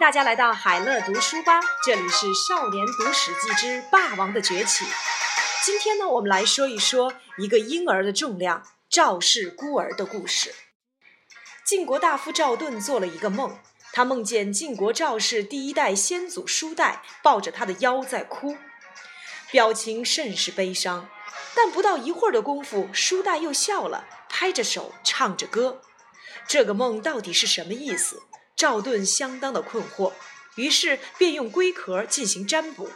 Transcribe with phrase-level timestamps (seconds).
[0.00, 4.86] 大家来到海乐读书吧，这里是《少年读史记之霸王的崛起》。
[5.62, 10.54] 今天呢，我们来说一说一个婴儿的重量——赵氏孤儿的故事。
[11.66, 13.58] 晋国大夫赵盾做了一个梦，
[13.92, 18.56] 他梦见晋国赵氏第一代先祖叔代抱着他的腰在哭，
[19.50, 21.10] 表情甚是悲伤。
[21.54, 25.82] 但不到一会儿的功夫，叔代又笑了，拍着手唱着歌。
[26.48, 28.22] 这个梦到底是什么意思？
[28.60, 30.12] 赵盾相当的困惑，
[30.56, 32.90] 于是便用龟壳进行占卜，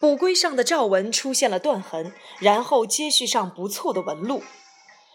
[0.00, 4.42] 卜龟上的赵文出现了断痕，然后接续上不错的纹路。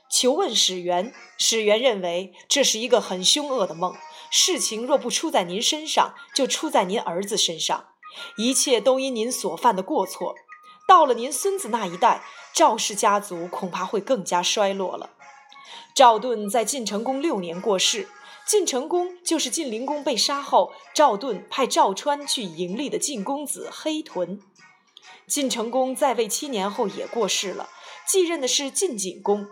[0.10, 3.94] 求问史元，史元认为这是一个很凶恶的梦，
[4.32, 7.88] 事情若不出在您身上，就出在您儿子身上，
[8.38, 10.36] 一切都因您所犯的过错。
[10.88, 15.10] 到了您孙子那一代，赵氏家族恐怕会更加衰落了。
[15.94, 18.08] 赵盾在晋成公六年过世。
[18.46, 24.40] 晋成公就是晋灵公被杀后，赵盾派赵川去迎立的晋公子黑豚。
[25.26, 27.70] 晋成公在位七年后也过世了，
[28.08, 29.48] 继任的是晋景公。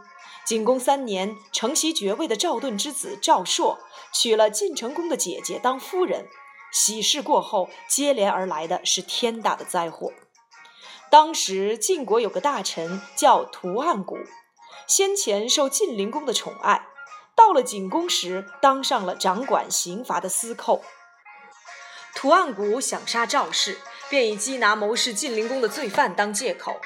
[0.45, 3.79] 景公三年，承袭爵位的赵盾之子赵朔
[4.13, 6.27] 娶了晋成公的姐姐当夫人。
[6.71, 10.13] 喜事过后，接连而来的是天大的灾祸。
[11.09, 14.17] 当时晋国有个大臣叫屠岸贾，
[14.87, 16.87] 先前受晋灵公的宠爱。
[17.35, 20.83] 到了景公时，当上了掌管刑罚的司寇。
[22.15, 26.79] 屠岸贾想杀赵氏，便以缉拿谋士晋灵公的罪犯当借口，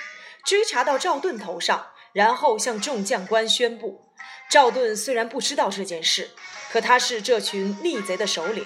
[0.46, 4.10] 追查到赵盾头上，然后向众将官宣布：
[4.50, 6.32] 赵盾虽然不知道这件事，
[6.72, 8.66] 可他是这群逆贼的首领，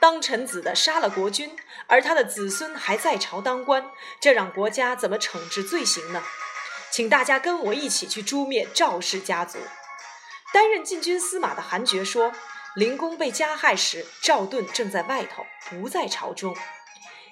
[0.00, 1.54] 当臣子的杀了国君，
[1.86, 6.22] 而他的子孙还在朝当官，这让国家怎么惩治罪行呢？
[6.90, 9.58] 请大家跟我一起去诛灭赵氏家族。
[10.52, 12.32] 担任禁军司马的韩厥说
[12.74, 16.56] ：“灵公被加害时，赵盾正在外头，不在朝中。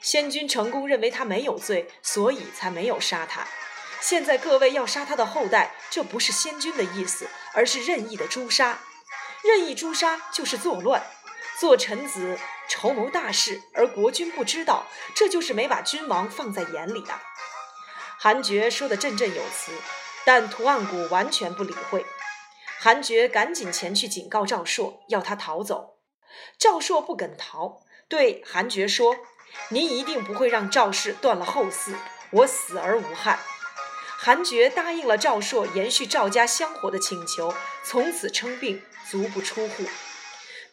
[0.03, 3.47] 先君成功认为他没有罪，所以才没有杀他。
[4.01, 8.79] 现在各位要杀他的后代，这不是先君的意思，而是任意的诛杀。
[9.43, 11.03] 任意诛杀就是作乱，
[11.59, 12.39] 做臣子
[12.69, 17.23] 筹谋大事，而国君不知道，这就是没把君王放在眼里啊。”
[18.19, 19.73] 韩厥说的振振有词，
[20.25, 22.05] 但屠岸贾完全不理会。
[22.79, 25.97] 韩厥赶紧前去警告赵朔，要他逃走。
[26.59, 29.17] 赵朔不肯逃，对韩厥说
[29.71, 31.95] ：“您一定不会让赵氏断了后嗣，
[32.31, 33.39] 我死而无憾。”
[34.19, 37.55] 韩厥答应了赵朔延续赵家香火的请求，
[37.85, 39.85] 从此称病，足不出户。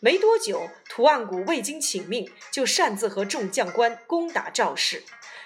[0.03, 5.01] 没多久，屠岸贾未经请命，就擅自和众将官攻打赵氏。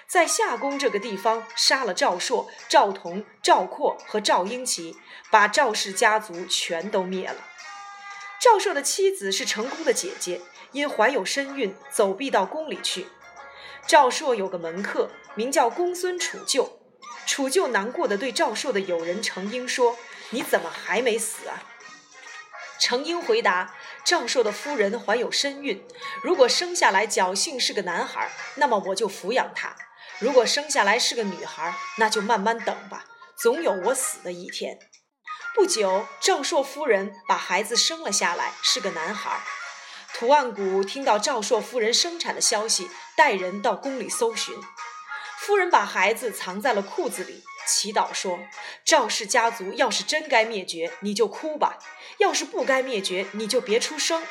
[0.08, 4.96] 在夏宫这个地方杀了赵朔、赵同、赵括和赵婴齐，
[5.30, 7.36] 把赵氏家族全都灭了。
[8.40, 10.40] 赵朔的妻子是成功的姐姐，
[10.72, 13.06] 因怀有身孕，走避到宫里去。
[13.86, 16.68] 赵朔有个门客，名叫公孙杵臼。
[17.28, 19.96] 杵臼难过的对赵朔的友人程婴说
[20.30, 21.62] ：“你怎么还没死啊？”
[22.78, 23.74] 程婴回答
[24.04, 25.86] ：“赵朔的夫人怀有身孕，
[26.22, 29.74] 如果生下来侥幸是个男孩，那么我就抚养他。”
[30.20, 33.04] 如果生下来是个女孩，那就慢慢等吧，
[33.36, 34.78] 总有我死的一天。
[35.54, 39.40] 不久，赵朔夫人把孩子生了下来，是个男孩。
[40.14, 44.54] 屠岸贾听到赵朔夫人生产的消息，带人到宫里搜寻。
[45.38, 48.40] 夫人把孩子藏在了裤子里，祈祷说
[48.82, 51.78] ：“赵氏家族要是真该灭绝，你就哭吧；
[52.16, 54.22] 要是不该灭绝，你就别出声。”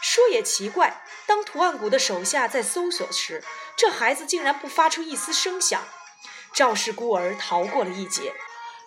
[0.00, 3.44] 说也奇怪，当屠岸贾的手下在搜索时，
[3.76, 5.80] 这孩子竟然不发出一丝声响。
[6.54, 8.32] 赵氏孤儿逃过了一劫。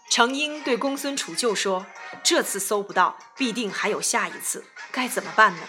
[0.09, 1.85] 程婴对公孙杵臼说
[2.24, 5.62] ：“这次搜不到，必定还有下一次，该怎么办呢？”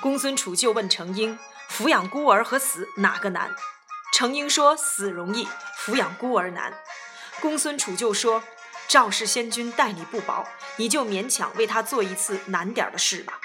[0.00, 1.38] 公孙杵臼问程婴
[1.70, 3.54] ：“抚养孤儿和死哪个难？”
[4.12, 5.46] 程婴说：“死容易，
[5.78, 6.72] 抚养孤儿难。”
[7.40, 8.42] 公孙杵臼说
[8.86, 10.46] ：“赵氏先君待你不薄，
[10.76, 13.40] 你就勉强为他做一次难点的事吧。”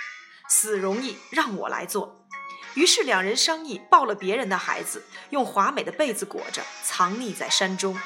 [0.47, 2.27] 死容易，让我来做。
[2.75, 7.97] 于是两人商议，抱了别人的孩子，用华美的被子裹着，藏匿在山中。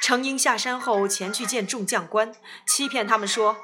[0.00, 2.34] 程婴下山后，前去见众将官，
[2.66, 3.56] 欺骗他们说：“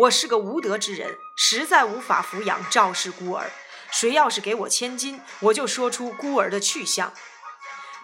[0.00, 3.50] 我是个无德之人，实在无法抚养赵氏孤儿。
[3.90, 7.14] 谁要是给我千金，我就说出孤儿的去向。”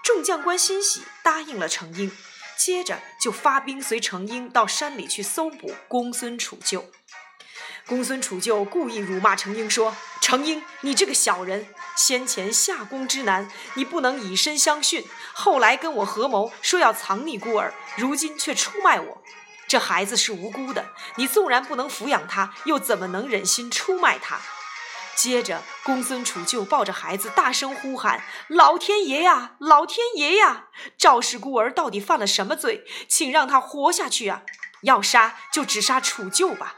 [0.02, 2.10] 众将官欣喜，答应了程婴。
[2.56, 6.84] 接着就发兵随程婴到山里去搜捕公孙杵臼。
[7.86, 15.04] 公孙杵臼故意辱骂程婴说：“程婴，你这个小人，先前下宫之难，你不能以身相殉；
[15.34, 19.22] 后来跟我合谋，说要藏匿孤儿，如今却出卖我。
[19.68, 20.86] 这孩子是无辜的，
[21.16, 24.40] 你纵然不能抚养他，又怎么能忍心出卖他？”
[25.16, 30.66] 接着，公孙杵臼抱着孩子大声呼喊：“老天爷呀，老天爷呀！
[30.98, 32.84] 赵氏孤儿到底犯了什么罪？
[33.08, 34.42] 请让他活下去啊！
[34.82, 36.74] 要杀就只杀杵臼吧。”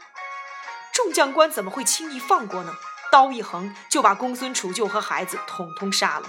[0.93, 2.73] 众将官怎么会轻易放过呢？
[3.11, 6.27] 刀一横，就把公孙杵臼和孩子统统杀了。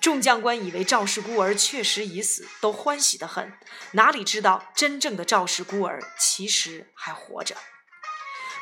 [0.00, 3.56] 众将官以为赵氏孤儿确实已死，都欢喜得很，
[3.92, 7.56] 哪里知道真正的赵氏孤儿其实还活着。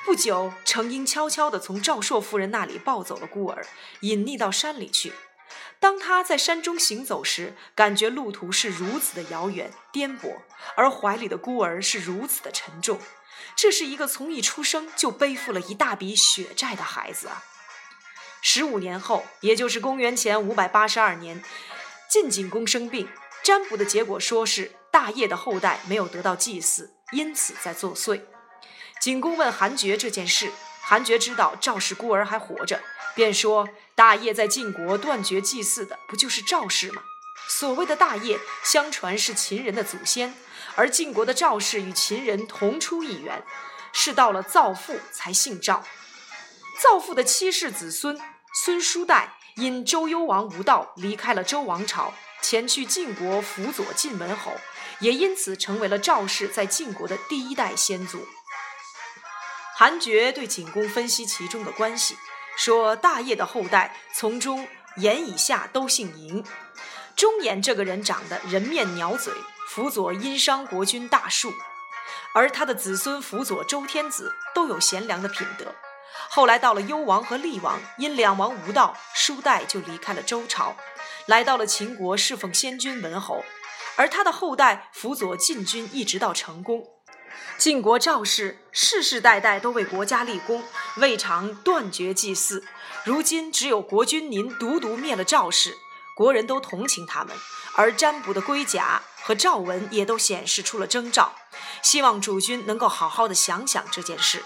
[0.05, 3.65] 不久，程婴悄悄地从赵朔夫人那里抱走了孤儿，
[4.01, 5.13] 隐匿到山里去。
[5.79, 10.37] 当他在山中行走时，感觉路途是如此的遥远颠簸，
[10.77, 12.99] 而怀里的孤儿是如此的沉重。
[13.57, 17.45] 这是一个从一出生就背负了一大笔血债的孩子啊！
[18.43, 21.43] 十五年后，也就是公元前五百八十二年，
[22.11, 23.09] 晋景公生病，
[23.43, 28.23] 占卜的结果说是大业的后代没有得到祭祀，因此在作祟。
[29.03, 32.81] 景公问韩厥这件事，韩厥知道赵氏孤儿还活着，
[33.17, 37.03] 便说：“大业在晋国断绝祭祀的，不就是赵氏吗？
[37.49, 40.33] 所谓的大业，相传是秦人的祖先，
[40.77, 43.43] 而晋国的赵氏与秦人同出一源，
[43.93, 45.85] 是到了造父才姓赵。
[46.81, 48.17] 造父的七世子孙
[48.55, 54.53] 孙叔代，因周幽王无道，离开了周王朝，前去晋国辅佐晋文侯，
[55.01, 58.25] 也因此成为了赵氏在晋国的第一代先祖。”
[59.83, 62.17] 韩厥对景公分析其中的关系，
[62.57, 64.69] 说大业的后代从中
[64.99, 66.45] 言以下都姓嬴。
[67.17, 69.35] 中衍这个人长得人面鸟嘴，
[69.69, 71.53] 辅佐殷商国君大树，
[72.33, 75.75] 而他的子孙辅佐周天子都有贤良的品德。
[76.31, 80.77] 后来到了幽王和厉王，因两王无道，叔代就离开了周朝，
[81.27, 83.45] 来到了秦国侍奉先君文侯，
[83.97, 86.85] 而他的后代辅佐晋军一直到成功。
[87.59, 90.65] 晋国赵氏世世代代都为国家立功，
[90.97, 92.65] 未尝断绝祭祀。
[93.05, 95.77] 如今只有国君您独独灭了赵氏，
[96.17, 97.37] 国人都同情他们，
[97.75, 101.35] 而占卜的龟甲和赵文也都显示出了征兆。
[101.83, 104.45] 希望主君能够好好的想想这件事。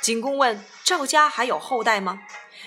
[0.00, 2.20] 景公问：赵家还有后代吗？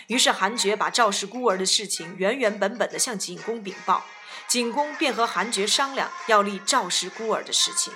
[0.07, 4.06] 于是韩厥把赵氏孤儿的事情原原本本的向景公禀报，
[4.47, 7.94] 景公便和韩厥商量要立赵氏孤儿的事情。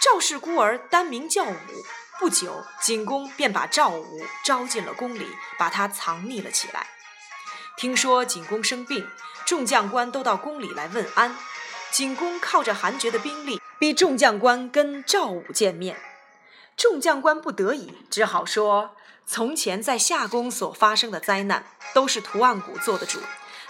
[0.00, 1.54] 赵氏孤儿单名叫武。
[2.18, 5.26] 不久，景公便把赵武招进了宫里，
[5.58, 6.86] 把他藏匿了起来。
[7.76, 9.06] 听说景公生病，
[9.44, 11.36] 众将官都到宫里来问安。
[11.92, 16.00] 景公靠着韩厥的兵力，逼众将官跟赵武见面。
[16.78, 23.20] 众将官不得已，只好说：从前在夏宫所发生的灾难，都是图案谷做的主，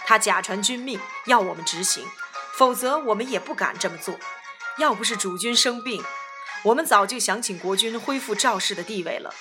[0.05, 2.07] 他假传君命，要我们执行，
[2.53, 4.15] 否则我们也不敢这么做。
[4.77, 6.01] 要不是主君生病，
[6.63, 9.33] 我们早就想请国君恢复赵氏的地位了。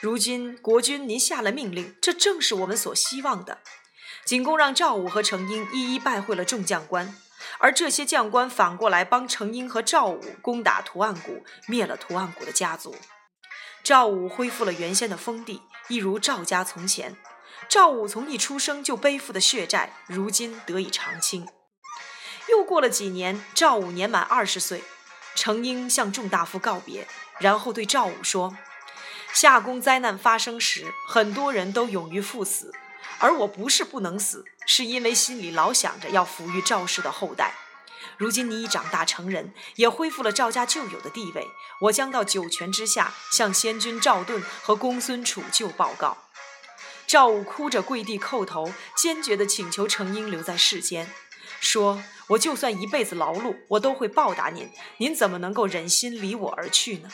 [0.00, 3.60] 如今国君您下了命令，这正是我们所希望的。
[4.26, 7.16] 景公让赵武和程婴一一拜会了众将官，
[7.58, 12.94] 而这些将官反过来帮程婴和赵武攻打图案谷，灭了图案谷的家族。
[13.82, 17.16] 赵武恢复了原先的封地，一如赵家从前。
[17.68, 21.48] 赵武从一出生就背负的血债，如今得以偿清。
[22.50, 24.84] 又过了几年，赵武年满二十岁。
[25.36, 27.06] 程婴向众大夫告别，
[27.38, 28.56] 然后对赵武说
[29.32, 32.72] ：“夏宫灾难发生时，很多人都勇于赴死，
[33.18, 37.54] 而我不是不能死，是因为心里老想着要抚育赵氏的后代。
[38.16, 41.46] 如今你已长大成人，也恢复了赵家旧有的地位，
[41.82, 46.16] 我将到九泉之下向先君赵盾和公孙杵臼报告。”
[47.06, 51.12] 赵武哭着跪地叩头，坚决地请求程婴留在世间。
[51.66, 54.70] 说：“我就算一辈子劳碌，我都会报答您。
[54.98, 57.10] 您怎么能够忍心离我而去呢？”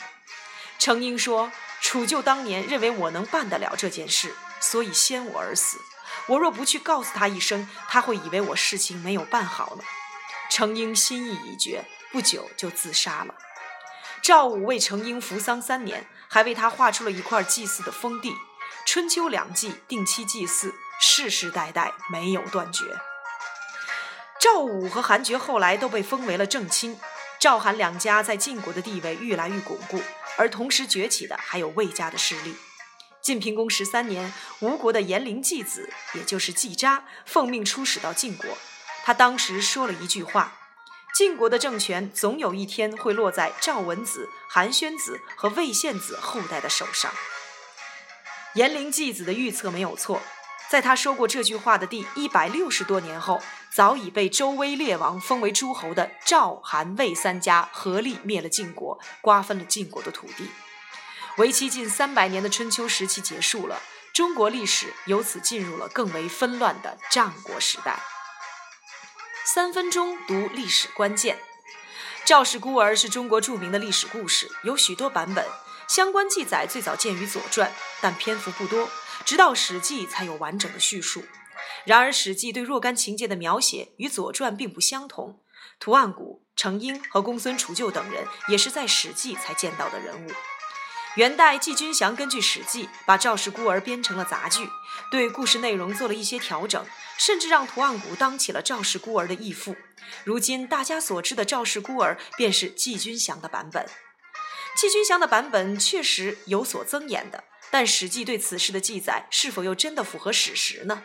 [0.77, 5.79] 程婴说：“楚舅当年认为我能办得了这件事，所以先我而死。
[6.27, 9.83] 我若不去告诉他一声，他会以为我事情没有办好呢。”
[10.51, 13.33] 程婴心意已决，不久就自杀了。
[14.21, 18.35] 赵武为程婴扶丧三年，还为他划出了一块祭祀的封地。
[18.85, 22.83] 春秋两季定期祭祀，世世代代没有断绝。
[24.43, 26.99] 赵武和韩厥后来都被封为了正卿，
[27.39, 30.01] 赵韩两家在晋国的地位愈来愈巩固，
[30.35, 32.57] 而同时崛起的还有魏家的势力。
[33.21, 38.57] 晋平公十三年，吴国的颜陵季子，也就是季札，奉命出使到晋国。
[39.05, 40.57] 他当时说了一句话
[41.15, 47.09] ：“晋国的政权总有一天会落在赵文子、韩宣子和魏献子后代的手上。”
[48.55, 50.21] 颜陵季子的预测没有错。
[50.69, 53.41] 在他说过这句话的第一百六十多年后，
[53.73, 60.47] 早已被周威烈王封为诸侯的赵、韩、魏三家合力灭了晋国，瓜分了晋国的土地。
[61.37, 63.81] 为期近三百年的春秋时期结束了，
[64.13, 67.99] 中国历史由此进入了更为纷乱的战国时代。
[69.43, 71.39] 三分钟读历史关键：
[72.23, 75.43] 赵氏孤儿是中国著名的历史故事，有许多版本。
[75.87, 77.69] 相关记载最早见于《左传》，
[78.01, 78.87] 但篇幅不多，
[79.25, 81.23] 直到《史记》才有完整的叙述。
[81.85, 85.39] 然而，《史记》对若干情节的描写与《左传》并不相同。
[85.79, 90.31] 图案谷、程婴和公孙杵臼等人也是在《史记》才见到的人物。
[91.15, 94.67] 元代季君祥根据《史记》把赵氏孤儿编成了杂剧，
[95.11, 96.83] 对故事内容做了一些调整，
[97.17, 99.75] 甚至让图案谷当起了赵氏孤儿的义父。
[100.23, 103.85] 如今大家所知的赵氏孤儿，便是季君祥的版本。
[104.75, 111.03] 季君祥的版本确实有所增言的，但《史记》对此事的记载是否又真的符合史实呢？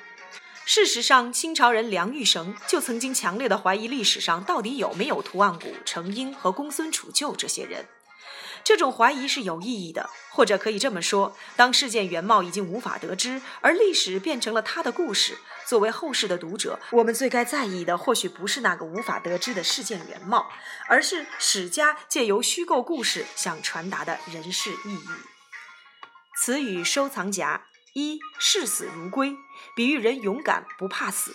[0.71, 7.89] 事实上，清朝人梁玉绳就曾经强烈的怀疑历史上到底有没有图案谷、程婴和公孙杵臼这些人。
[8.63, 20.51] 这种怀疑是有意义的，或者可以这么说：当事件原貌已经无法得知，而历史变成了他的故事，作为后世的读者，我们最该在意的或许不是那个无法得知的事件原貌，
[20.87, 25.09] 而是史家借由虚构故事想传达的人事意义。
[26.37, 27.65] 词语收藏夹。
[27.95, 29.35] 一视死如归，
[29.75, 31.33] 比喻人勇敢不怕死；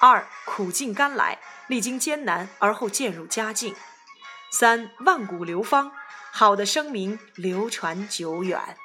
[0.00, 1.38] 二苦尽甘来，
[1.68, 3.74] 历经艰难而后渐入佳境；
[4.50, 5.92] 三万古流芳，
[6.32, 8.76] 好的声名流传久远。